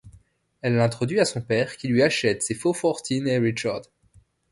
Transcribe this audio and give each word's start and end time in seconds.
Elle 0.61 0.77
l’introduit 0.77 1.19
à 1.19 1.25
son 1.25 1.41
père 1.41 1.77
qui 1.77 1.87
lui 1.87 2.01
achète 2.01 2.41
ses 2.41 2.55
faux 2.55 2.73
Fortin 2.73 3.27
et 3.27 3.37
Richard. 3.37 3.83